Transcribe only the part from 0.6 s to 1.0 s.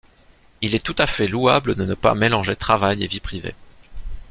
Il est tout